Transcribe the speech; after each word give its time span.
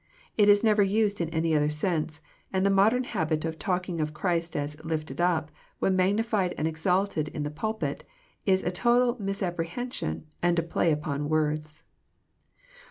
It 0.35 0.49
is 0.49 0.63
never 0.63 0.81
used 0.81 1.21
in 1.21 1.29
any 1.29 1.55
other 1.55 1.69
sense, 1.69 2.21
and 2.51 2.65
the 2.65 2.71
modem 2.71 3.03
habit 3.03 3.45
of 3.45 3.59
talking 3.59 4.01
of 4.01 4.15
Christ 4.15 4.55
as 4.55 4.83
lifted 4.83 5.21
up," 5.21 5.51
when 5.77 5.95
magnified 5.95 6.55
and 6.57 6.67
exalted 6.67 7.27
in 7.27 7.43
the 7.43 7.51
pulpit, 7.51 8.03
is 8.43 8.63
a 8.63 8.71
total 8.71 9.15
misapprehension, 9.21 10.25
and 10.41 10.57
a 10.57 10.63
play 10.63 10.91
upon 10.91 11.29
words. 11.29 11.83